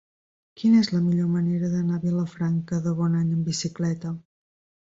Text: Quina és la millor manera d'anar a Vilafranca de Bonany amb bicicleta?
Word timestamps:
Quina 0.61 0.79
és 0.85 0.89
la 0.93 1.01
millor 1.09 1.27
manera 1.33 1.69
d'anar 1.75 1.99
a 1.99 2.03
Vilafranca 2.07 2.81
de 2.87 2.95
Bonany 3.03 3.29
amb 3.37 3.47
bicicleta? 3.53 4.19